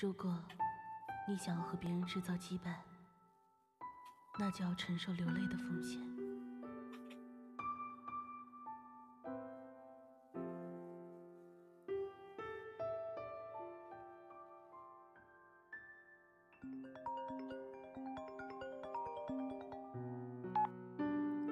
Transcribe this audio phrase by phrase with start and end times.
[0.00, 0.34] 如果
[1.28, 2.72] 你想要和别人制造羁绊，
[4.38, 6.00] 那就要承受流泪的风险。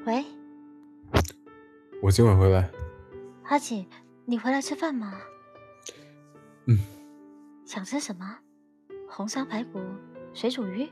[0.06, 0.24] 喂，
[2.00, 2.70] 我今晚回来。
[3.44, 3.86] 阿锦，
[4.24, 5.20] 你回来吃饭吗？
[6.64, 6.78] 嗯。
[7.78, 8.38] 想吃什么？
[9.08, 9.78] 红烧排骨、
[10.34, 10.90] 水煮鱼，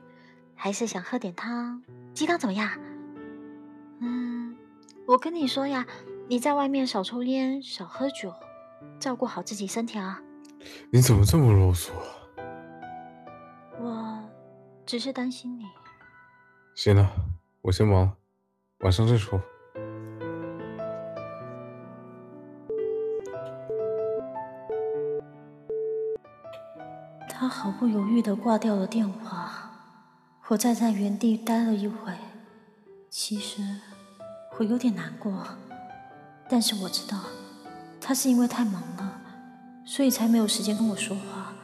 [0.55, 1.83] 还是想喝点汤？
[2.15, 2.79] 鸡汤怎么样？
[3.99, 4.57] 嗯，
[5.05, 5.85] 我跟你说呀，
[6.29, 8.33] 你在外面少抽烟，少喝酒，
[9.01, 10.23] 照顾好自己身体啊。
[10.93, 11.91] 你怎么这么啰嗦？
[13.81, 14.23] 我
[14.87, 15.65] 只是担心你。
[16.77, 17.11] 行了，
[17.63, 18.15] 我先忙，
[18.79, 19.43] 晚上再说。
[27.67, 29.73] 毫不犹豫地挂掉了电话，
[30.47, 32.13] 我站在原地待了一会。
[33.11, 33.61] 其实
[34.57, 35.45] 我有点难过，
[36.49, 37.19] 但是我知道
[38.01, 39.21] 他是因为太忙了，
[39.85, 41.55] 所以才没有时间跟我说话。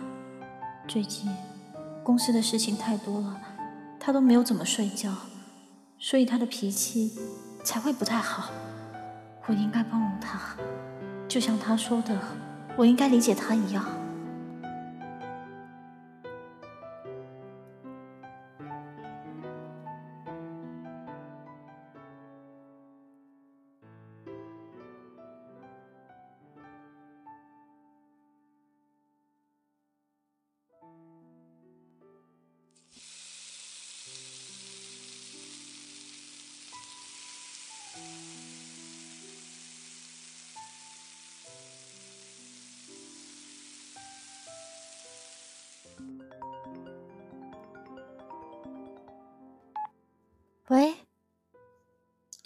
[0.88, 1.32] 最近
[2.02, 3.40] 公司的事情太多了，
[4.00, 5.14] 他都没有怎么睡觉，
[6.00, 7.12] 所以他的脾气
[7.62, 8.50] 才会不太好。
[9.46, 10.56] 我应该包容他，
[11.28, 12.18] 就像他说的，
[12.76, 13.84] 我应该理解他一样。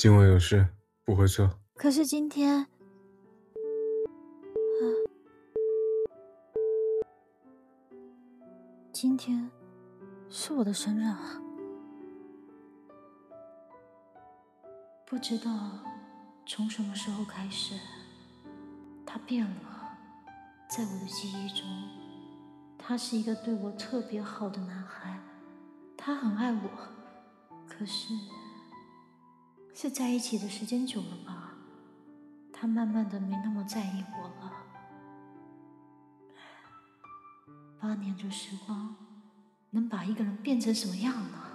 [0.07, 0.69] 今晚有事，
[1.03, 1.51] 不回车。
[1.75, 2.69] 可是今天，啊，
[8.93, 9.51] 今天
[10.31, 11.43] 是我的生日啊！
[15.05, 15.51] 不知道
[16.47, 17.75] 从什么时候开始，
[19.05, 19.99] 他变了。
[20.69, 21.67] 在我的记忆中，
[22.79, 25.21] 他是一个对我特别好的男孩，
[25.97, 26.71] 他很爱我。
[27.69, 28.15] 可是，
[29.79, 31.53] 是在一起的时间久了吧？
[32.51, 34.51] 他慢慢的没那么在意我了。
[37.79, 38.97] 八年的时光，
[39.73, 41.46] 能把一个人变成什么样呢？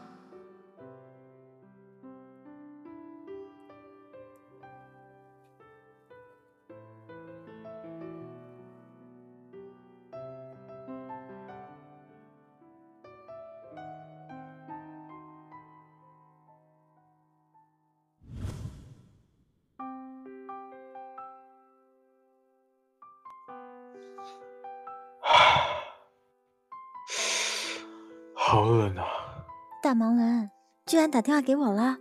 [31.02, 31.98] 然打电话给我了，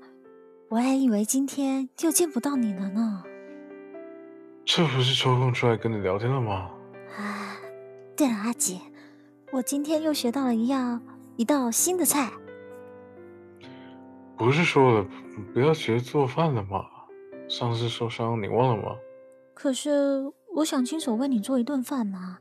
[0.69, 3.25] 我还以为今天就见不到你了呢。
[4.63, 6.71] 这不是抽空出来跟你聊天了吗？
[7.17, 7.57] 啊，
[8.15, 8.79] 对了，阿姐，
[9.53, 11.01] 我今天又学到了一样
[11.37, 12.31] 一道新的菜。
[14.37, 15.07] 不是说了
[15.55, 16.85] 不要学做饭了吗？
[17.49, 18.95] 上次受伤你忘了吗？
[19.55, 22.37] 可是我想亲手为你做一顿饭嘛。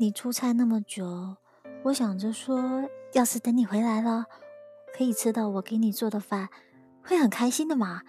[0.00, 1.36] 你出差那么久，
[1.84, 2.82] 我想着说。
[3.12, 4.24] 要是等你回来了，
[4.96, 6.48] 可以吃到我给你做的饭，
[7.02, 8.02] 会很开心的嘛。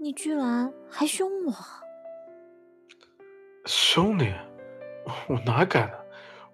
[0.00, 1.54] 你居然还凶我！
[3.64, 4.34] 凶你？
[5.28, 5.94] 我哪敢啊？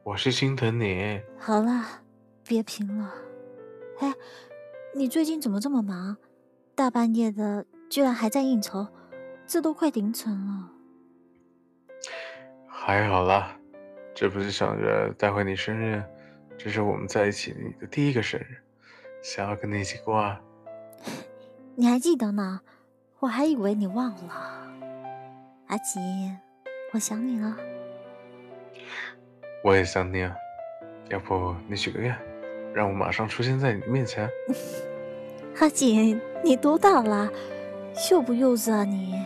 [0.03, 1.21] 我是心疼你。
[1.39, 2.03] 好了，
[2.47, 3.15] 别贫了。
[4.01, 4.13] 哎，
[4.95, 6.19] 你最近怎么这么忙？
[6.75, 8.87] 大半夜的居然还在应酬，
[9.47, 10.71] 这都快凌晨了。
[12.69, 13.57] 还好啦，
[14.15, 16.05] 这不是想着待会你生日。
[16.59, 18.63] 这是我们在一起的第一个生日，
[19.23, 20.41] 想要跟你一起过啊！
[21.77, 22.61] 你还记得呢？
[23.19, 24.73] 我还以为你忘了。
[25.67, 26.01] 阿吉，
[26.93, 27.57] 我想你了。
[29.63, 30.35] 我也想你啊！
[31.11, 32.17] 要不你许个愿，
[32.73, 34.29] 让我马上出现在你面前？
[35.61, 37.31] 阿锦，你多大了？
[38.11, 39.23] 幼不幼稚啊你？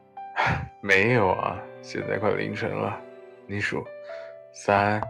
[0.80, 3.00] 没有啊，现在快凌晨了，
[3.46, 3.84] 你数。
[4.52, 5.00] 三、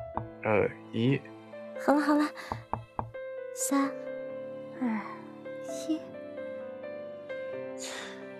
[0.42, 1.20] 二、一，
[1.84, 2.24] 好了好了，
[3.58, 3.90] 三、
[4.82, 5.00] 二、
[5.88, 5.98] 一。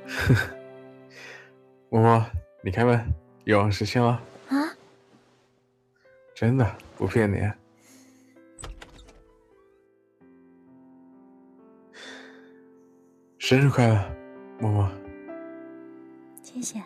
[0.07, 0.57] 呵呵，
[1.89, 2.27] 默默，
[2.63, 3.03] 你开门，
[3.45, 4.23] 愿望实现了。
[4.51, 4.77] 啊？
[6.35, 7.51] 真的，不骗你。
[13.39, 14.15] 生日快乐，
[14.61, 14.91] 默默。
[16.43, 16.83] 谢谢。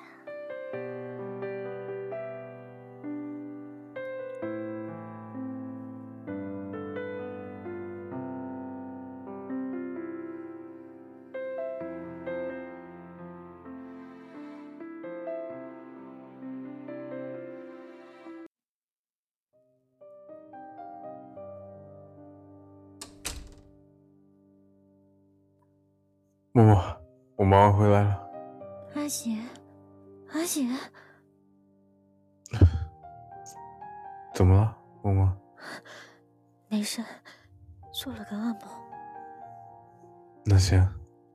[40.44, 40.86] 那行，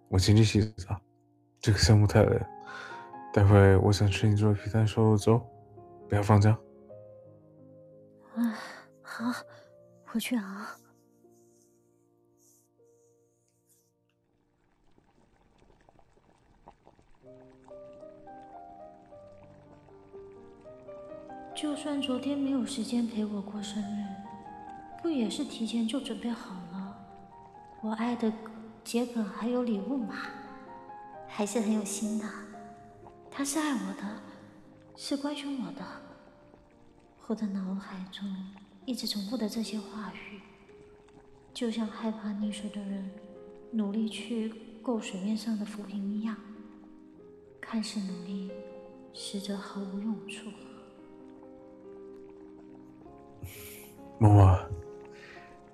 [0.09, 0.99] 我先去洗澡。
[1.59, 2.47] 这个项目太累了，
[3.33, 5.41] 待会我想吃你做的皮蛋瘦肉粥，
[6.07, 6.53] 不要放姜。
[8.35, 8.57] 啊，
[9.01, 9.25] 好，
[10.13, 10.43] 我去熬。
[21.55, 24.05] 就算昨天没有时间陪我过生日，
[25.01, 26.97] 不也是提前就准备好了？
[27.81, 28.31] 我爱的
[28.85, 30.15] 桔梗还有礼物嘛，
[31.27, 32.25] 还是很有心的。
[33.31, 34.21] 他是爱我的，
[34.95, 35.81] 是关心我的。
[37.25, 38.23] 我的脑海中
[38.85, 40.39] 一直重复的这些话语，
[41.51, 43.09] 就像害怕溺水的人
[43.71, 44.53] 努力去
[44.83, 46.37] 够水面上的浮萍一样，
[47.59, 48.51] 看似努力，
[49.15, 50.51] 实则毫无用处。
[54.19, 54.59] 默默，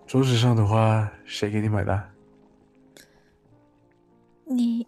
[0.07, 2.09] 桌子上的花谁给你买的？
[4.53, 4.85] 你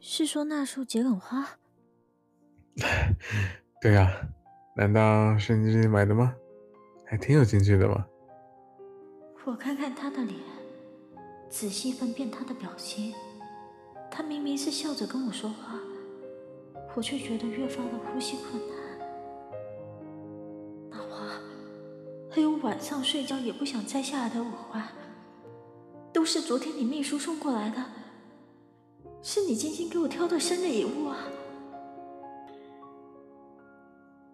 [0.00, 1.46] 是说那束桔梗花？
[3.82, 4.10] 对呀，
[4.74, 6.34] 难道是你自己买的吗？
[7.04, 8.06] 还挺有兴趣的嘛。
[9.44, 10.40] 我看看他的脸，
[11.50, 13.12] 仔细分辨他的表情，
[14.10, 15.78] 他明明是笑着跟我说话，
[16.96, 18.78] 我却觉得越发的呼吸困难。
[20.90, 21.38] 那花
[22.30, 24.82] 还有晚上睡觉也不想摘下来的耳环，
[26.10, 27.84] 都是昨天你秘书送过来的，
[29.22, 31.18] 是你精心给我挑的生日礼物啊！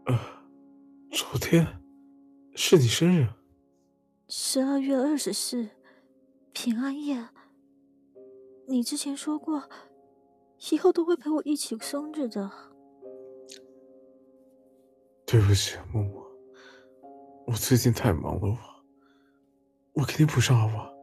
[0.07, 0.19] 呃，
[1.11, 1.67] 昨天
[2.55, 3.27] 是你生日，
[4.29, 5.69] 十二月二十四，
[6.53, 7.29] 平安夜。
[8.69, 9.69] 你之前说过，
[10.71, 12.51] 以后都会陪我一起生日的。
[15.27, 16.25] 对不起，默默。
[17.47, 18.59] 我最近太忙了，我
[19.95, 20.94] 我给你补上好不好？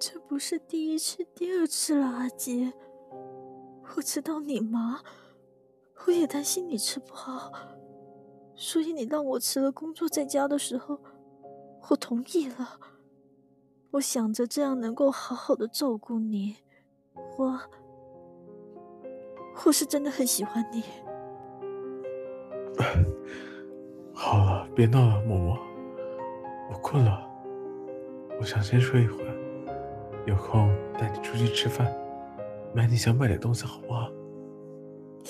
[0.00, 2.72] 这不是第一次、第二次了，阿杰。
[3.94, 4.98] 我知道你忙，
[6.06, 7.52] 我也担心你吃不好，
[8.56, 10.98] 所以你让我辞了工作，在家的时候，
[11.90, 12.80] 我同意了。
[13.90, 16.56] 我想着这样能够好好的照顾你，
[17.36, 17.60] 我
[19.66, 20.82] 我是真的很喜欢你。
[24.14, 25.58] 好了，别闹了，默默。
[26.70, 27.22] 我困了，
[28.38, 29.39] 我想先睡一会儿。
[30.26, 31.92] 有空带你出去吃饭，
[32.74, 34.10] 买你想买的东西，好不好？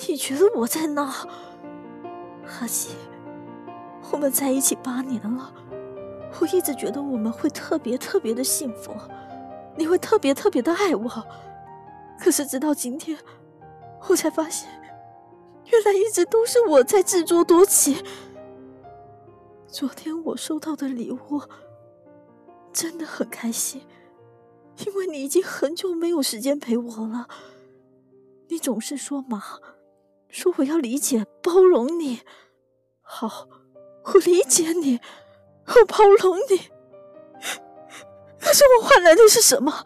[0.08, 1.10] 你觉得我在闹？
[2.60, 2.96] 阿西，
[4.12, 5.52] 我们在一起八年了，
[6.41, 8.93] 我一直觉得我们会特别特别的幸福，
[9.76, 11.08] 你会特别特别的爱我。
[12.19, 13.17] 可是直到今天，
[14.08, 14.69] 我才发现，
[15.67, 18.05] 原来一直都是我在自作多情。
[19.67, 21.41] 昨天我收到的礼物
[22.72, 23.82] 真的很开心，
[24.87, 27.29] 因为你已经很久没有时间陪我了。
[28.49, 29.41] 你总是说忙，
[30.29, 32.20] 说我要理解包容你。
[33.03, 33.49] 好，
[34.05, 35.01] 我理解你，
[35.67, 36.58] 我包容你。
[38.39, 39.84] 可是我换来的是什么？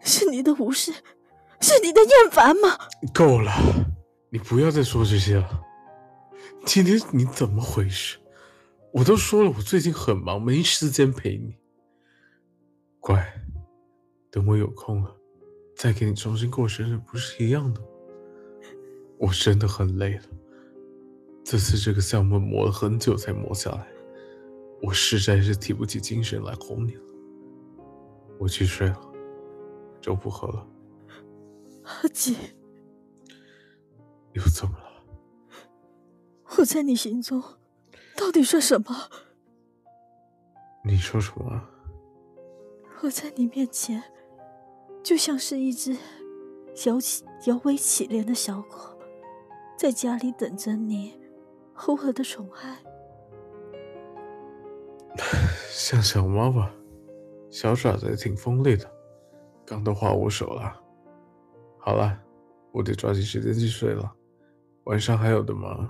[0.00, 0.92] 是你的无视，
[1.60, 2.78] 是你的厌烦吗？
[3.12, 3.52] 够了，
[4.30, 5.64] 你不要再说这些了。
[6.64, 8.18] 今天你怎么回事？
[8.92, 11.56] 我都说了，我最近很忙，没时间陪你。
[13.00, 13.37] 乖，
[14.38, 15.12] 等我有空了，
[15.74, 17.86] 再给你重新过生日，不是一样的吗？
[19.18, 20.22] 我真的很累了，
[21.42, 23.88] 这次这个项目磨了很久才磨下来，
[24.80, 27.02] 我实在是提不起精神来哄你了。
[28.38, 29.12] 我去睡了，
[30.00, 30.64] 粥不喝了。
[31.82, 32.36] 阿姐，
[34.34, 35.02] 又怎么了？
[36.58, 37.42] 我在你心中。
[38.16, 38.86] 到底算什么？
[40.84, 41.60] 你说什么？
[43.02, 44.00] 我在你面前，
[45.02, 45.96] 就像是一只
[46.86, 48.98] 摇起摇尾乞怜的小狗，
[49.76, 51.18] 在家里等着你
[51.86, 52.78] 偶尔的宠爱。
[55.70, 56.72] 像小猫吧，
[57.50, 58.88] 小爪子也挺锋利的，
[59.64, 60.80] 刚都画我手了。
[61.78, 62.18] 好了，
[62.72, 64.12] 我得抓紧时间去睡了，
[64.84, 65.88] 晚上还有的忙。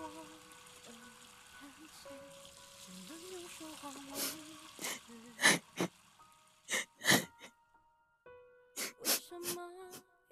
[0.00, 0.92] 我的
[1.58, 2.08] 感情
[2.78, 4.12] 只能用说谎来
[5.08, 5.10] 掩，
[9.00, 9.56] 为什么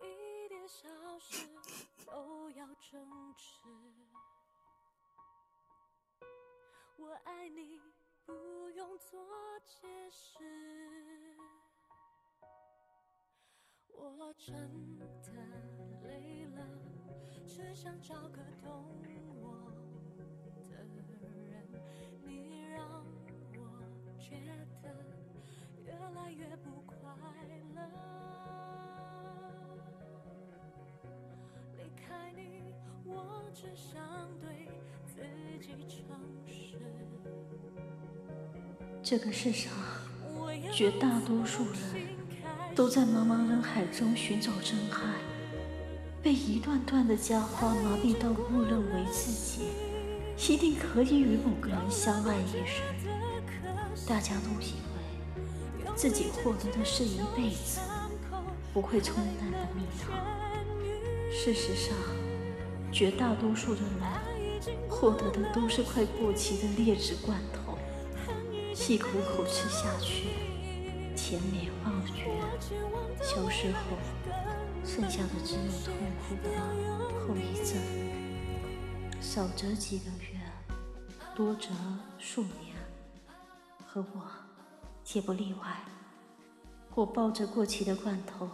[0.03, 0.79] 一点小
[1.19, 1.49] 事
[2.05, 3.45] 都要争执？
[6.99, 7.81] 我爱你，
[8.25, 9.21] 不用做
[9.65, 10.45] 解释。
[13.89, 15.33] 我真的
[16.05, 16.57] 累了，
[17.49, 19.06] 只想找个懂。
[33.57, 34.69] 只想对
[35.07, 35.23] 自
[35.63, 35.97] 己诚
[36.47, 36.77] 实。
[39.03, 39.73] 这个世上，
[40.75, 42.17] 绝大多数人。
[42.75, 45.15] 都在茫茫人海中寻找真爱，
[46.23, 49.69] 被一段段的佳话麻痹到误认为自己
[50.53, 52.85] 一定可以与某个人相爱一生。
[54.07, 57.81] 大家都以为自己获得的是一辈子
[58.75, 60.13] 不会冲淡的蜜糖，
[61.33, 61.97] 事实上，
[62.97, 67.77] 绝大多数的人获得的都是快过期的劣质罐头，
[68.89, 70.29] 一口口吃下去。
[71.15, 72.25] 甜美忘却，
[73.23, 73.99] 消失后，
[74.83, 76.49] 剩下的只有痛苦的
[77.21, 77.77] 后遗症。
[79.21, 80.41] 少则几个月，
[81.35, 81.69] 多则
[82.19, 82.75] 数年，
[83.87, 84.23] 和我
[85.13, 85.85] 也不例外。
[86.95, 88.49] 我抱着过期的罐头，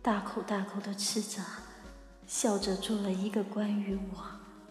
[0.00, 1.42] 大口大口的吃着，
[2.26, 4.24] 笑着做了一个关于我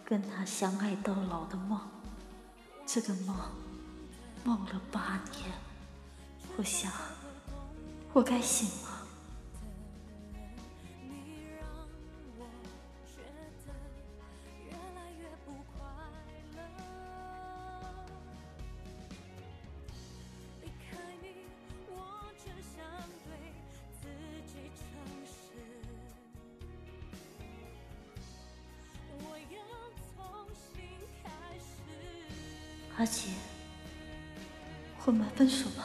[0.03, 1.79] 跟他相爱到老的梦。
[2.85, 3.35] 这个梦，
[4.43, 5.51] 梦了八年。
[6.57, 6.91] 我想。
[8.13, 8.94] 我该醒了。
[32.97, 33.29] 阿姐，
[35.05, 35.84] 我们分手吧。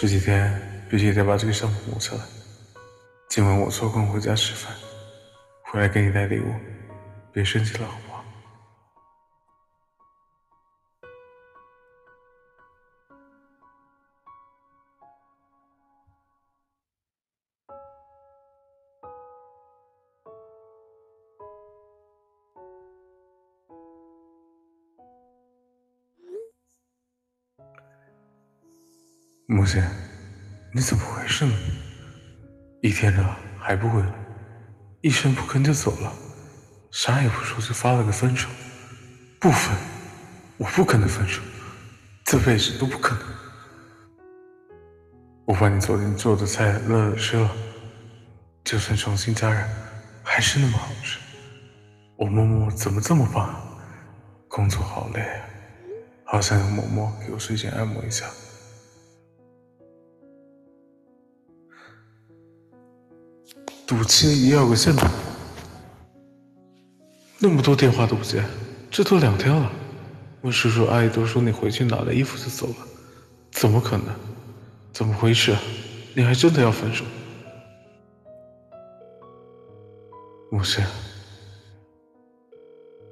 [0.00, 0.56] 这几天
[0.88, 2.20] 必须得把这个项目磨下来。
[3.28, 4.72] 今晚我抽空回家吃饭，
[5.60, 6.54] 回来给你带礼物，
[7.32, 7.88] 别生气了，
[29.68, 29.84] 好不好？
[29.84, 29.90] 木贤，
[30.72, 31.52] 你怎么回事呢？
[32.80, 34.08] 一天了还不回来，
[35.02, 36.10] 一声不吭就走了，
[36.90, 38.48] 啥也不说就发了个分手。
[39.38, 39.76] 不分，
[40.56, 41.42] 我不可能分手，
[42.24, 43.24] 这辈子都不可能。
[45.44, 47.50] 我把你昨天做的菜乐了吃了，
[48.64, 49.60] 就算重新加热，
[50.22, 51.18] 还是那么好吃。
[52.16, 53.54] 我默默怎么这么棒？
[54.48, 55.22] 工作好累，
[56.24, 58.24] 好想让默默给我睡前按摩一下。
[63.88, 65.06] 赌气也要个限度，
[67.38, 68.44] 那么多电话都不接，
[68.90, 69.72] 这都两天了。
[70.42, 72.86] 我叔叔阿姨都说你回去拿了衣服就走了，
[73.50, 74.14] 怎么可能？
[74.92, 75.56] 怎么回事？
[76.12, 77.02] 你还真的要分手？
[80.50, 80.84] 木心，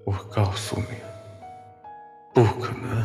[0.05, 0.85] 我告诉你，
[2.35, 3.03] 不可能。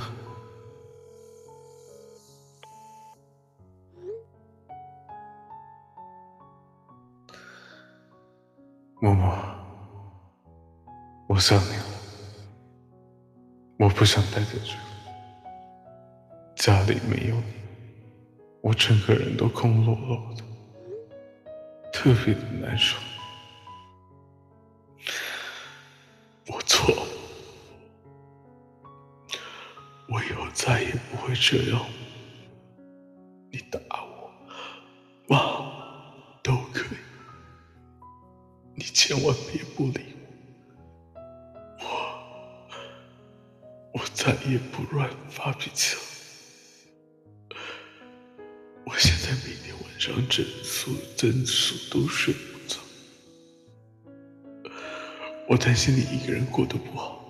[9.03, 9.35] 默默，
[11.27, 11.85] 我想你了，
[13.79, 14.77] 我不想待在这里，
[16.55, 17.45] 家里没有你。
[18.61, 20.43] 我整个人都空落落的，
[21.91, 22.95] 特别的难受。
[26.45, 27.01] 我错了，
[30.09, 31.83] 我以后再也不会这样。
[33.49, 33.79] 你打
[38.81, 40.15] 你千万别不理
[41.77, 41.85] 我。
[41.85, 42.67] 我，
[43.93, 46.01] 我再也不乱发脾气了。
[48.83, 52.79] 我现在每天晚上整宿整宿都睡不着，
[55.47, 57.20] 我担心你一个人过得不好。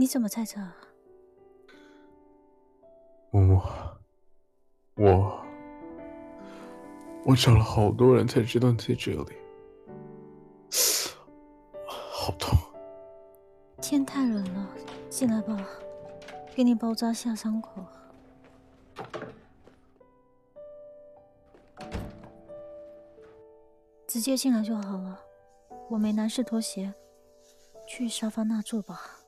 [0.00, 0.58] 你怎么在这？
[3.30, 3.62] 默默，
[4.94, 5.44] 我
[7.26, 9.36] 我找了好多人才知道你在这里，
[11.86, 12.58] 好痛！
[13.82, 14.70] 天太冷了，
[15.10, 15.68] 进来吧，
[16.54, 17.84] 给你包扎下伤口。
[24.06, 25.20] 直接进来就好了，
[25.90, 26.94] 我没男士拖鞋，
[27.86, 29.18] 去沙发那坐吧。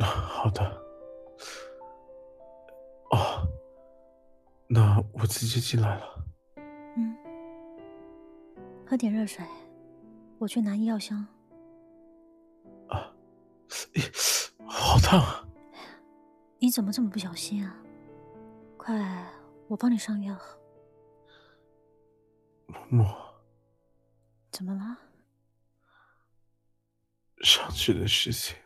[0.00, 0.64] 啊， 好的。
[3.10, 3.46] 哦，
[4.66, 6.24] 那我直接进来了。
[6.96, 7.16] 嗯，
[8.86, 9.44] 喝点热水，
[10.38, 11.24] 我去拿医药箱。
[12.88, 13.14] 啊，
[13.92, 15.46] 咦，好烫啊！
[16.58, 17.76] 你怎么这么不小心啊？
[18.76, 19.26] 快，
[19.68, 20.36] 我帮你上药。
[22.88, 23.06] 默，
[24.50, 24.98] 怎么了？
[27.42, 28.56] 上次的事情，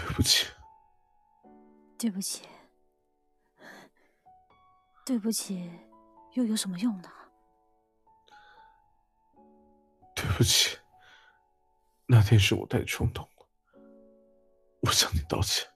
[0.00, 0.46] 对不起。
[1.98, 2.48] 对不起，
[5.04, 5.70] 对不起，
[6.32, 7.10] 又有什么用呢？
[10.16, 10.78] 对不起，
[12.06, 13.46] 那天是我太冲动了，
[14.80, 15.68] 我向你道歉。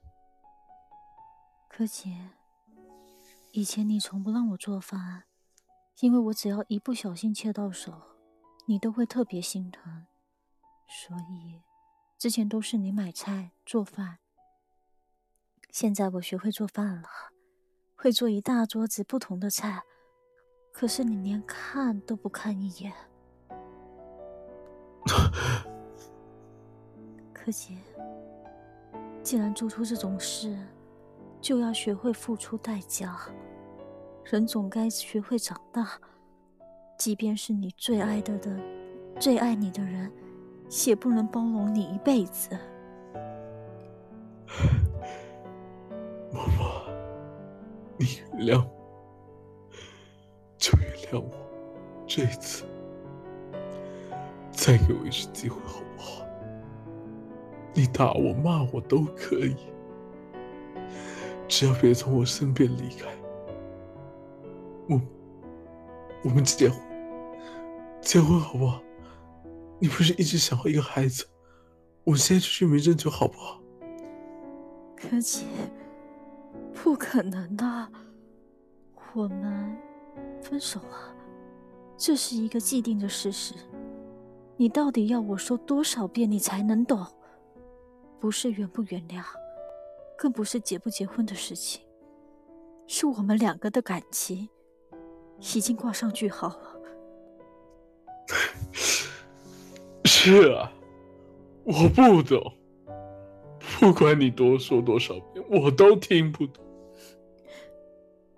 [1.69, 2.31] 柯洁，
[3.51, 5.25] 以前你从不让我做饭，
[5.99, 8.01] 因为我只要一不小心切到手，
[8.65, 10.07] 你都会特别心疼，
[10.87, 11.61] 所以
[12.25, 14.17] 之前都是你买菜做饭。
[15.69, 17.03] 现在我学会做饭了，
[17.93, 19.83] 会做一大桌子不同的菜，
[20.71, 22.91] 可是你连看都不看一眼。
[27.31, 27.77] 柯洁，
[29.21, 30.57] 既然做出这种事，
[31.39, 33.15] 就要学会付出代价。
[34.23, 36.01] 人总该学会长大，
[36.97, 38.59] 即便是你最爱的人、
[39.19, 40.11] 最爱你的人，
[40.87, 42.49] 也不能包容你一辈子。
[46.31, 46.81] 默默，
[47.97, 48.69] 你原谅我，
[50.57, 51.31] 就原谅我，
[52.05, 52.63] 这一次，
[54.51, 56.25] 再给我一次机会好不好？
[57.73, 59.55] 你打我、骂我都可以，
[61.47, 63.07] 只要别从我身边离开。
[64.89, 65.01] 我，
[66.23, 66.79] 我们结婚，
[68.01, 68.81] 结婚好不好？
[69.79, 71.25] 你不是一直想要一个孩子？
[72.03, 73.59] 我现在就去民政局好不好？
[74.95, 75.43] 柯洁，
[76.73, 77.89] 不可能的，
[79.13, 79.75] 我们
[80.41, 81.15] 分手了，
[81.97, 83.53] 这是一个既定的事实。
[84.55, 87.05] 你到底要我说多少遍你才能懂？
[88.19, 89.23] 不是原不原谅，
[90.17, 91.81] 更不是结不结婚的事情，
[92.87, 94.47] 是我们两个的感情
[95.39, 96.74] 已经挂上句号了。
[100.25, 100.71] 是啊，
[101.65, 102.51] 我不懂。
[103.79, 106.65] 不管你多说多少遍，我都听不懂。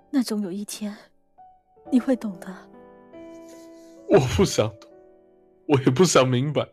[0.09, 0.93] 那总有一天，
[1.89, 2.53] 你会懂的。
[4.09, 4.91] 我不想懂，
[5.65, 6.67] 我也不想明白。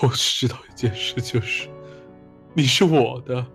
[0.00, 1.68] 我只知道一件事，就是
[2.54, 3.46] 你是我的。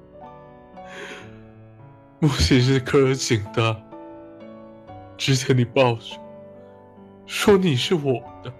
[2.19, 3.83] 木西是科尔警的，
[5.17, 6.15] 之前你抱着，
[7.25, 8.53] 说你是我的，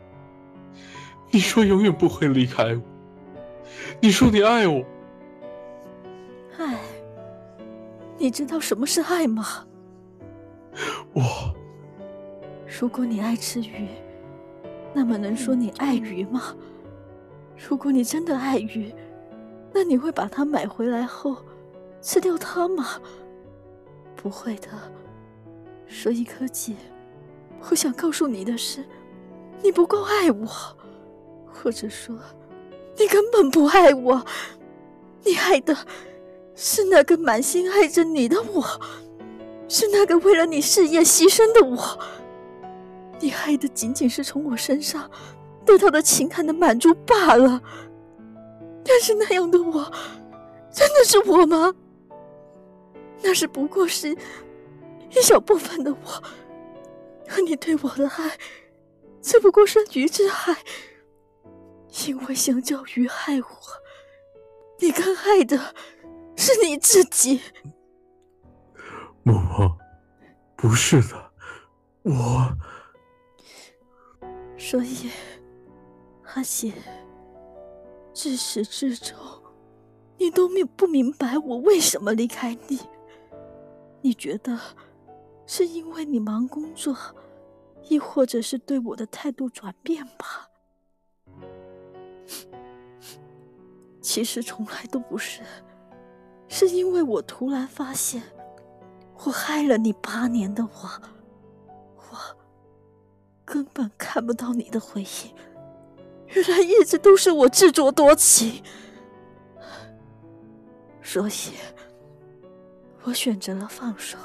[1.31, 2.81] 你说永远不会离开我，
[4.01, 4.83] 你说你爱我。
[6.57, 6.77] 爱？
[8.17, 9.65] 你知道什么是爱吗？
[11.13, 11.23] 我。
[12.79, 13.87] 如果你爱吃鱼，
[14.93, 16.55] 那么能说你爱鱼吗？
[17.57, 18.93] 如果你真的爱鱼，
[19.73, 21.37] 那你会把它买回来后
[22.01, 22.99] 吃掉它吗？
[24.15, 24.67] 不会的。
[25.87, 26.75] 所以柯姐，
[27.69, 28.83] 我想告诉你的是，
[29.61, 30.47] 你不够爱我，
[31.51, 32.15] 或者说，
[32.97, 34.25] 你根本不爱我。
[35.23, 35.75] 你爱的
[36.55, 38.63] 是那个满心爱着你的我，
[39.67, 41.99] 是那个为了你事业牺牲的我。
[43.19, 45.09] 你爱的仅仅是从我身上。
[45.63, 47.61] 得到的情感的满足罢了，
[48.83, 49.91] 但是那样的我，
[50.73, 51.71] 真的是我吗？
[53.21, 56.23] 那是不过是一小部分的我，
[57.29, 58.35] 而你对我的爱，
[59.21, 60.57] 只不过是鱼之海。
[62.07, 63.45] 因为相较于害我，
[64.79, 65.75] 你更害的
[66.35, 67.41] 是你自己。
[69.23, 69.77] 默默，
[70.55, 71.31] 不是的，
[72.03, 72.57] 我。
[74.57, 75.09] 所以。
[76.33, 76.71] 阿姐，
[78.13, 79.17] 至始至终，
[80.17, 82.79] 你都明不明白我为什么离开你？
[83.99, 84.57] 你觉得
[85.45, 86.95] 是因为你忙工作，
[87.89, 90.50] 亦或者是对我的态度转变吧？
[94.11, 95.39] 其实从来都不是，
[96.49, 98.21] 是因为我突然发现，
[99.23, 100.69] 我害了你八年的我，
[101.95, 102.03] 我
[103.45, 105.07] 根本看不到你的回应。
[106.27, 108.61] 原来一直都是我自作多情，
[111.01, 111.53] 所以，
[113.03, 114.17] 我选择了放手。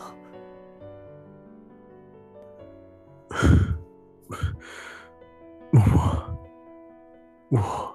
[5.71, 6.37] 默默，
[7.51, 7.86] 我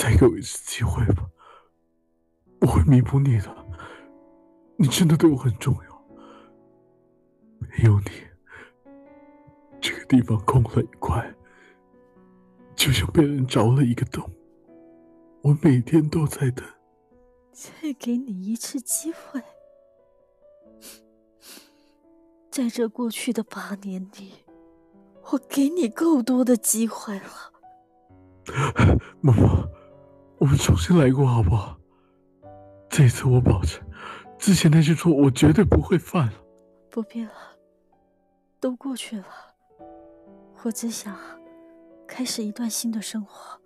[0.00, 1.28] 再给我一次机会吧，
[2.62, 3.54] 我会弥补你的。
[4.78, 6.04] 你真的对我很重要，
[7.58, 8.06] 没有你，
[9.78, 11.34] 这个地方空了一块。
[12.74, 14.26] 就像被人凿了一个洞，
[15.42, 16.64] 我每天都在等。
[17.52, 19.42] 再给你一次机会，
[22.50, 24.32] 在这过去的八年里，
[25.30, 27.52] 我给你够多的机会了。
[29.20, 29.70] 默默，
[30.40, 31.78] 我们重新来过好不好？
[32.88, 33.80] 这次我保证，
[34.38, 36.32] 之前那些错我绝对不会犯了。
[36.90, 37.30] 不必了，
[38.58, 39.26] 都过去了。
[40.62, 41.16] 我只想。
[42.12, 43.60] 开始一段新的生活，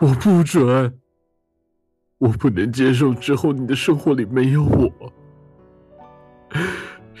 [0.00, 1.00] 我不准，
[2.18, 4.92] 我不能接受之后你的生活里没有我，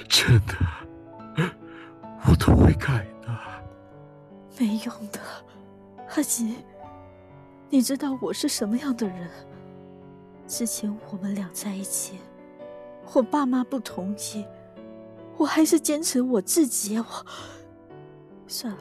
[0.06, 0.54] 真的，
[2.28, 3.28] 我都会改的。
[4.60, 5.18] 没用的，
[6.14, 6.56] 阿吉，
[7.70, 9.28] 你知道我是什么样的人？
[10.46, 12.18] 之前我们俩在一起，
[13.12, 14.44] 我爸妈不同意，
[15.36, 16.98] 我还是坚持我自己。
[16.98, 17.04] 我
[18.46, 18.80] 算了。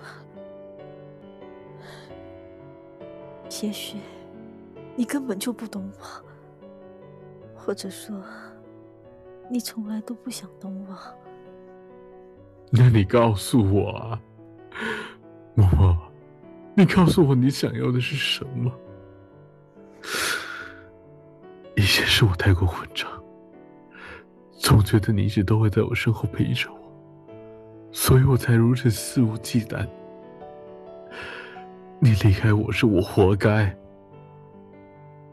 [3.61, 3.97] 也许
[4.95, 6.05] 你根本就不懂我，
[7.59, 8.15] 或者说
[9.49, 10.97] 你从来都不想懂我。
[12.69, 14.17] 那你告诉我，
[15.55, 15.97] 默默，
[16.79, 18.71] 你告诉我你想要的是什么？
[21.75, 23.09] 以前是我太过混账，
[24.59, 26.79] 总觉得你一直都会在我身后陪着我，
[27.91, 29.87] 所以我才如此肆无忌惮。
[31.97, 33.75] 你离开我是我活该，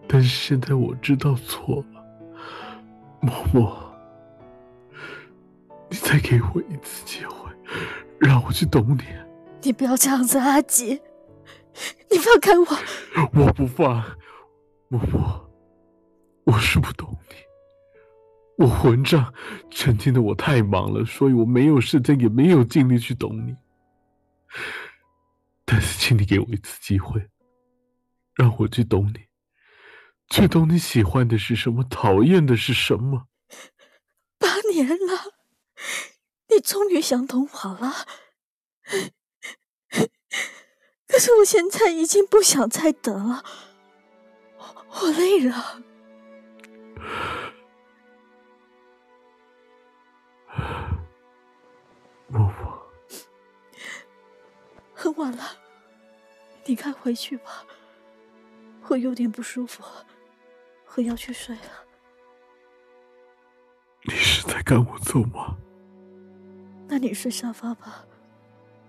[0.09, 2.05] 但是现在我知道错了，
[3.21, 3.95] 默默，
[5.91, 7.53] 你再给我一次机会，
[8.19, 9.03] 让我去懂你。
[9.61, 10.99] 你不要这样子，阿杰，
[12.11, 12.67] 你放开我！
[13.33, 14.03] 我不放，
[14.89, 15.51] 默默，
[16.45, 17.35] 我是不懂你，
[18.65, 19.33] 我混账，
[19.71, 23.57] 曾经的我太忙了，所以我没有时间，也没有精力去懂你。
[25.65, 27.29] 但是，请你给我一次机会，
[28.35, 29.27] 让我去懂你，
[30.31, 33.27] 去懂你喜欢的是什么，讨厌的是什么。
[34.39, 35.35] 八年了，
[36.49, 37.93] 你终于想懂我了。
[41.15, 43.45] 可是我现在已经不想再等了，
[44.59, 45.81] 我我累了。
[54.93, 55.45] 很晚了，
[56.65, 57.65] 你该回去吧。
[58.89, 59.85] 我有点不舒服，
[60.97, 61.63] 我要去睡了。
[64.03, 65.57] 你是在赶我走吗？
[66.89, 68.05] 那你睡沙发吧，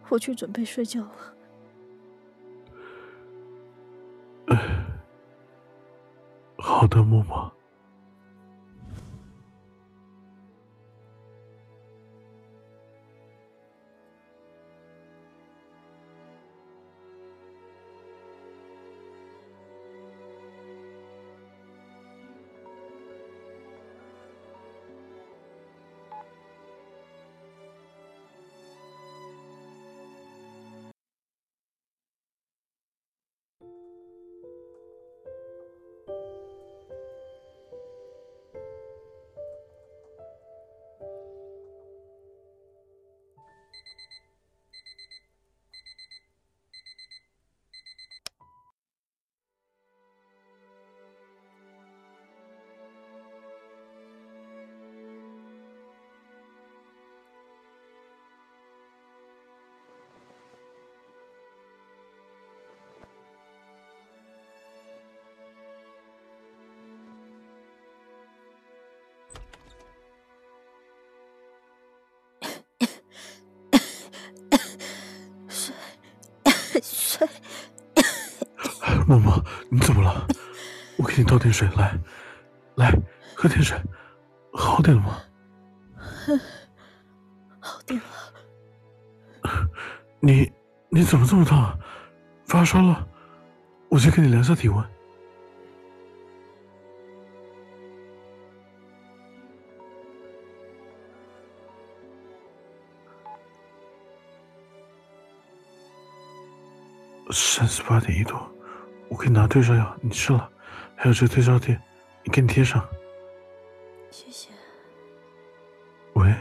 [0.10, 1.35] 我去准备睡觉了。
[6.86, 7.55] 好的，默
[76.76, 76.82] 默。
[76.84, 77.28] 睡。
[79.08, 80.28] 默默，你怎么了？
[80.98, 81.98] 我给你倒点水，来，
[82.76, 82.92] 来，
[83.36, 83.78] 喝点水，
[84.54, 85.18] 好点了吗？
[87.60, 88.06] 好点了。
[90.20, 90.52] 你
[90.90, 91.78] 你怎么这么烫？
[92.46, 93.08] 发烧了？
[93.90, 94.84] 我去给你量下体温。
[107.36, 108.38] 三十八点一度，
[109.10, 110.50] 我给你拿退烧药，你吃了，
[110.96, 111.78] 还有这个退烧贴，
[112.24, 112.88] 你给你贴上。
[114.10, 114.50] 谢谢。
[116.14, 116.34] 喂，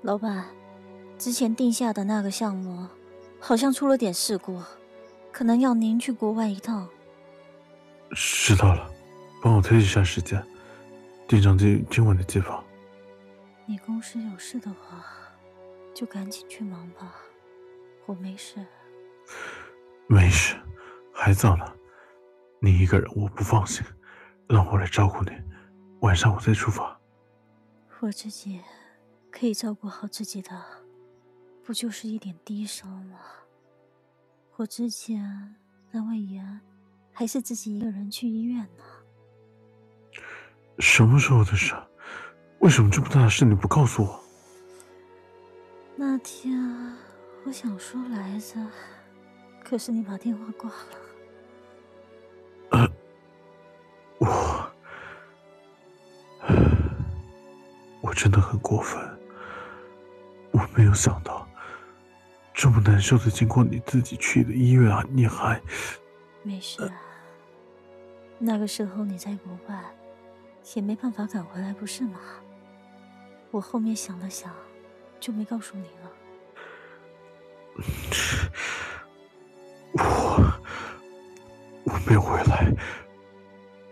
[0.00, 0.46] 老板，
[1.18, 2.88] 之前定下的那个项目
[3.38, 4.58] 好像出了点事故，
[5.30, 6.88] 可能要您去国外一趟。
[8.12, 8.90] 知道了，
[9.42, 10.42] 帮我推一下时间，
[11.28, 12.64] 定上今今晚的机房。
[13.66, 15.04] 你公司有事的话，
[15.94, 17.14] 就赶紧去忙吧，
[18.06, 18.64] 我没事。
[20.08, 20.56] 没事，
[21.12, 21.64] 还早呢。
[22.60, 23.84] 你一个人我不放心，
[24.48, 25.30] 让我来照顾你。
[26.00, 26.98] 晚上我再出发。
[28.00, 28.60] 我自己
[29.30, 30.50] 可以照顾好自己的，
[31.64, 33.18] 不就是一点低烧吗？
[34.56, 35.56] 我之前
[35.92, 36.60] 阑尾炎，
[37.12, 38.84] 还是自己一个人去医院呢。
[40.78, 41.74] 什么时候的事？
[42.60, 44.20] 为什么这么大的事你不告诉我？
[46.00, 46.56] 那天
[47.44, 48.54] 我想说来着，
[49.64, 50.70] 可是你把电话挂
[52.70, 52.88] 了。
[54.18, 54.70] 我，
[58.00, 58.96] 我真的很过分。
[60.52, 61.44] 我没有想到，
[62.54, 65.60] 这么难受的经过你自己去的医院啊，你还……
[66.44, 66.94] 没事啊。
[68.38, 69.82] 那个时候你在国外，
[70.76, 72.20] 也没办法赶回来，不是吗？
[73.50, 74.54] 我后面想了想，
[75.20, 76.12] 就没告诉你了。
[79.92, 80.00] 我
[81.84, 82.72] 我没有回来，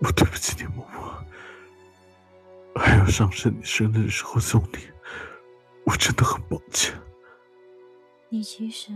[0.00, 1.16] 我对不起你，嬷嬷。
[2.78, 4.78] 还有上次你生日的时候送你，
[5.84, 6.94] 我真的很抱歉。
[8.28, 8.92] 你其实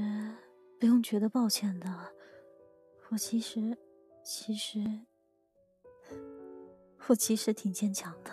[0.78, 1.88] 不用觉得抱歉的，
[3.08, 3.78] 我其实，
[4.24, 4.80] 其实，
[7.06, 8.30] 我其实挺坚强的。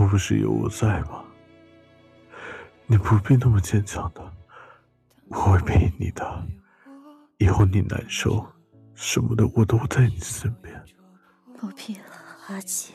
[0.00, 1.22] 以后不是有我在吗？
[2.86, 4.32] 你不必那么坚强的，
[5.28, 6.46] 我会陪你的。
[7.36, 8.46] 以后你难受
[8.94, 10.82] 什么的，我都在你身边。
[11.54, 12.04] 不必了，
[12.46, 12.94] 阿锦，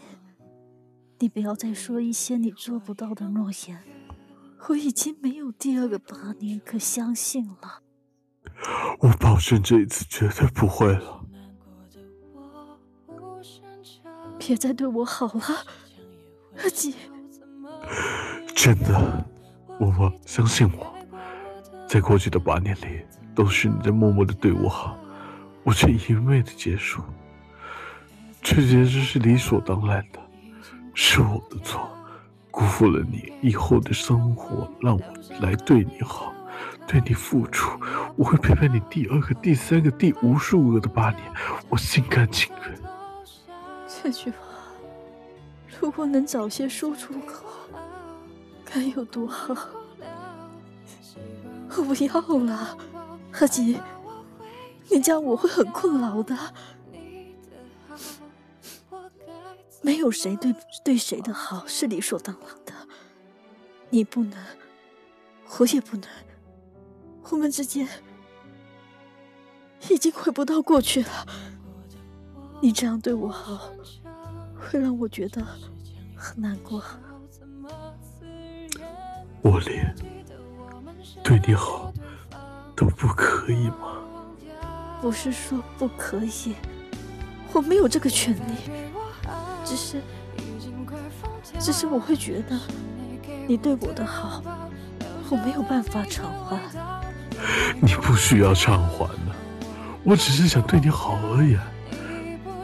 [1.20, 3.84] 你不要再说一些你做不到的诺言。
[4.70, 7.84] 我已经没有第二个八年可相信了。
[9.02, 11.24] 我保证这一次绝对不会了。
[14.40, 15.42] 别再对我好了，
[16.64, 16.94] 阿锦。
[18.56, 19.26] 真的，
[19.80, 20.96] 默默相信我，
[21.88, 24.98] 在过去的八年里，都是你在默默的对我好，
[25.64, 27.02] 我却一味的结束，
[28.42, 30.20] 这简直是理所当然的。
[30.94, 31.88] 是我的错，
[32.50, 35.04] 辜负了你以后的生活，让我
[35.42, 36.34] 来对你好，
[36.88, 37.78] 对你付出，
[38.16, 41.22] 我会陪伴你第二个、第三个、第无数个的八年，
[41.68, 42.80] 我心甘情愿。
[43.86, 44.38] 这句话，
[45.80, 47.46] 如果能早些说出口，
[48.64, 49.56] 该有多好！
[51.78, 52.78] 我不要了，
[53.34, 53.80] 阿吉，
[54.90, 56.38] 你这样我会很困扰的。
[59.82, 62.74] 没有谁对对谁的好是理所当然的，
[63.90, 64.44] 你不能，
[65.60, 66.10] 我也不能，
[67.30, 67.88] 我们之间
[69.90, 71.28] 已经回不到过去了。
[72.62, 73.70] 你这样对我好，
[74.70, 75.46] 会让我觉得
[76.16, 76.84] 很难过。
[79.42, 79.96] 我连
[81.24, 81.94] 对你好
[82.76, 84.02] 都不可以吗？
[85.02, 86.56] 不是说不可以，
[87.54, 88.40] 我没有这个权利。
[89.64, 90.02] 只是，
[91.60, 92.60] 只是我会觉得
[93.48, 94.42] 你对我的好，
[95.30, 96.60] 我没有办法偿还。
[97.82, 99.36] 你不需要偿还的，
[100.04, 101.58] 我只是想对你好而已。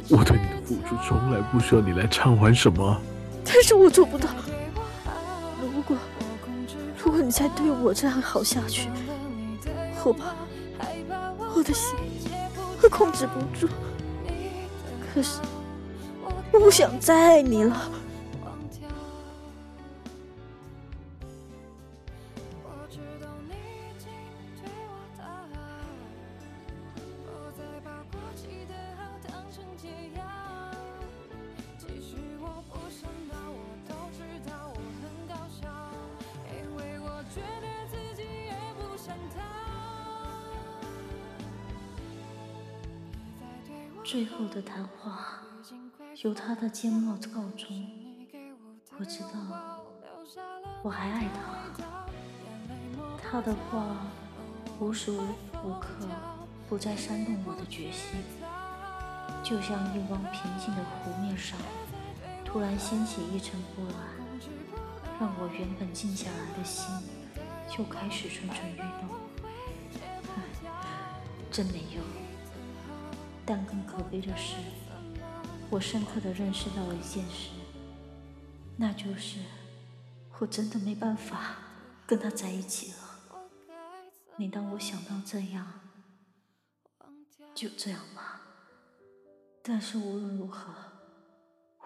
[0.09, 0.50] 我对你
[0.91, 3.01] 我从来不需要你来偿还什么。
[3.45, 4.27] 但是我做不到。
[5.61, 5.97] 如果，
[7.03, 8.89] 如果你再对我这样好下去，
[10.03, 10.33] 我怕
[11.55, 11.95] 我的心
[12.79, 13.71] 会控制不住。
[15.13, 15.39] 可是。
[16.53, 17.89] 我不想再爱你了。
[46.23, 47.67] 由他的缄默告终。
[48.99, 49.81] 我知道，
[50.83, 51.65] 我还爱他。
[53.17, 54.05] 他的话
[54.79, 55.87] 无时无刻
[56.69, 58.21] 不在煽动我的决心，
[59.41, 61.57] 就像一汪平静的湖面上
[62.45, 63.95] 突然掀起一层波澜，
[65.19, 66.85] 让我原本静下来的心
[67.79, 69.09] 又开始蠢蠢欲动。
[71.51, 72.03] 真没用。
[73.43, 74.57] 但更可悲的是。
[75.71, 77.51] 我深刻的认识到了一件事，
[78.75, 79.39] 那就是
[80.37, 81.55] 我真的没办法
[82.05, 82.97] 跟他在一起了。
[84.35, 85.79] 每当我想到这样，
[87.55, 88.41] 就这样吧。
[89.63, 90.73] 但是无论如何，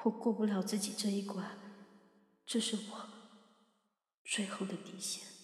[0.04, 1.45] 我过不了自己这一关，
[2.43, 3.10] 这是我
[4.24, 5.35] 最后的底线。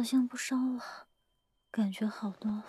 [0.00, 0.82] 好像不烧了，
[1.70, 2.64] 感觉好多了。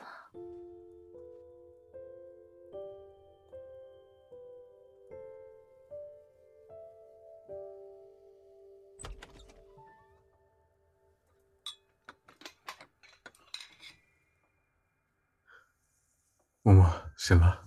[16.62, 17.64] 默默，醒了，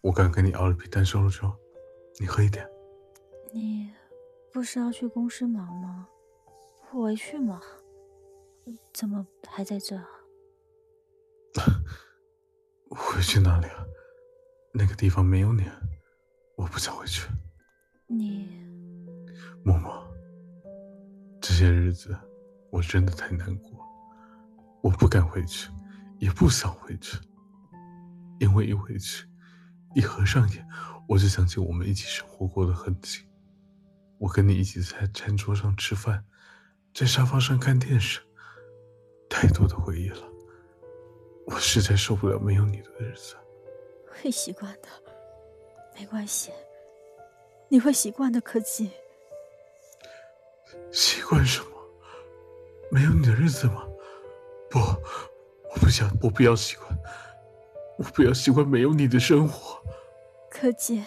[0.00, 1.54] 我刚给你熬了杯蛋瘦肉粥，
[2.18, 2.66] 你喝一点。
[3.52, 3.92] 你
[4.50, 6.08] 不是要去公司忙吗？
[6.90, 7.60] 回去嘛。
[8.92, 9.96] 怎么还在这？
[12.90, 13.84] 回去哪里啊？
[14.72, 15.64] 那个地方没有你，
[16.56, 17.28] 我不想回去。
[18.06, 18.48] 你，
[19.64, 20.06] 默默，
[21.40, 22.16] 这些日子
[22.70, 23.70] 我真的太难过，
[24.82, 25.70] 我不敢回去，
[26.18, 27.18] 也不想回去，
[28.40, 29.26] 因为一回去，
[29.94, 30.66] 一合上眼，
[31.08, 33.24] 我就想起我们一起生活过的痕迹。
[34.18, 36.24] 我跟你一起在餐桌上吃饭，
[36.94, 38.20] 在沙发上看电视。
[39.28, 40.28] 太多的回忆了，
[41.46, 43.36] 我实在受不了没有你的日子。
[44.10, 44.88] 会习惯的，
[45.96, 46.50] 没关系，
[47.68, 48.90] 你会习惯的，柯基。
[50.90, 51.68] 习惯什么？
[52.90, 53.86] 没有你的日子吗？
[54.70, 56.98] 不，我不想，我不要习惯，
[57.98, 59.80] 我不要习惯没有你的生活。
[60.50, 61.04] 柯基，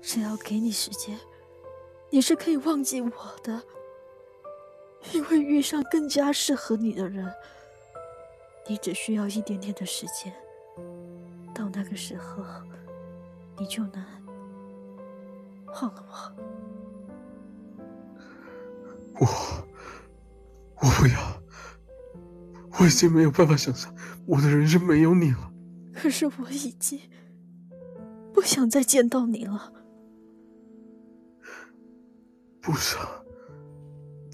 [0.00, 1.18] 只要给你时间，
[2.10, 3.10] 你是可以忘记我
[3.42, 3.62] 的。
[5.12, 7.30] 因为遇上更加适合你的人，
[8.68, 10.32] 你只需要一点点的时间。
[11.54, 12.42] 到那个时候，
[13.58, 14.04] 你就能
[15.66, 16.34] 忘了我。
[19.20, 19.26] 我，
[20.76, 21.42] 我不要。
[22.80, 23.94] 我已经没有办法想象
[24.26, 25.52] 我的人生没有你了。
[25.94, 26.98] 可是我已经
[28.34, 29.72] 不不想再见到你了。
[32.60, 33.00] 不想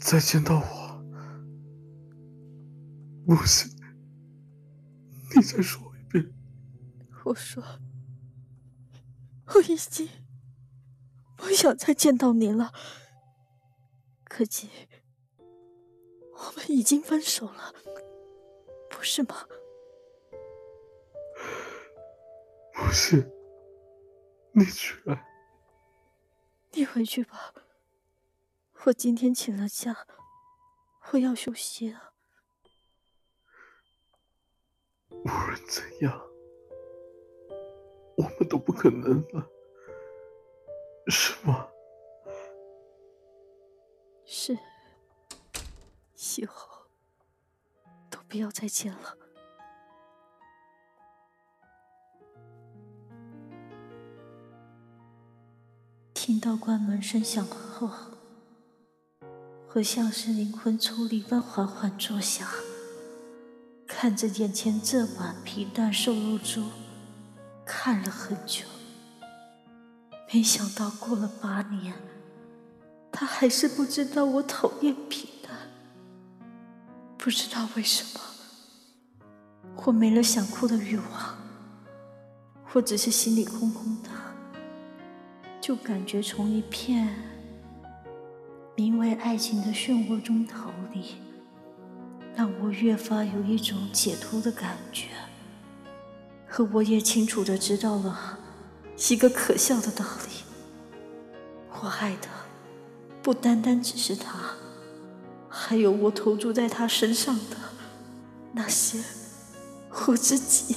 [0.00, 1.04] 再见到我，
[3.26, 3.70] 不行，
[5.34, 6.32] 你再说一遍。
[7.24, 7.62] 我说，
[9.54, 10.08] 我已经
[11.36, 12.72] 不想再见到你了。
[14.24, 14.70] 可惜，
[15.38, 17.74] 我们已经分手了，
[18.88, 19.34] 不是吗？
[22.72, 23.30] 不是，
[24.52, 24.94] 你去，
[26.72, 27.52] 你回去吧。
[28.86, 30.06] 我今天请了假，
[31.12, 32.12] 我要休息了。
[35.10, 36.22] 无论怎样，
[38.16, 39.50] 我们都不可能了，
[41.08, 41.68] 是吗？
[44.24, 44.56] 是，
[46.38, 46.86] 以后
[48.08, 49.18] 都不要再见了。
[56.14, 57.88] 听到关门声响后，
[59.78, 62.48] 我像是灵魂抽离般缓缓坐下，
[63.86, 66.64] 看着眼前这碗皮蛋瘦肉粥，
[67.64, 68.64] 看了很久。
[70.32, 71.94] 没想到过了八年，
[73.12, 75.56] 他还是不知道我讨厌皮蛋。
[77.16, 78.20] 不知道为什么，
[79.84, 81.38] 我没了想哭的欲望，
[82.72, 84.08] 我只是心里空空的。
[85.60, 87.14] 就感觉从一片
[88.78, 91.16] 名为爱情的漩涡中逃离，
[92.36, 95.08] 让我越发有一种解脱的感觉。
[96.46, 98.38] 可我也清楚的知道了
[99.10, 100.44] 一个可笑的道理：
[101.82, 102.28] 我爱的
[103.20, 104.52] 不单单只是他，
[105.48, 107.56] 还有我投注在他身上的
[108.52, 109.02] 那些
[110.06, 110.76] 我自己。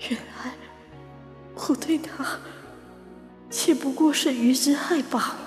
[0.08, 0.54] 原来。
[1.68, 2.38] 我对他，
[3.56, 5.45] 岂不过是鱼之害罢了。